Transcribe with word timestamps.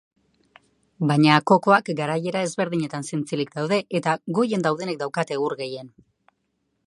Baina 1.11 1.35
kokoak 1.51 1.91
garaiera 1.99 2.41
ezberdinetan 2.47 3.05
zintzilik 3.13 3.53
daude, 3.59 3.79
eta 4.01 4.17
goien 4.39 4.67
daudenek 4.69 5.01
daukate 5.05 5.37
ur 5.49 5.59
gehien. 5.63 5.93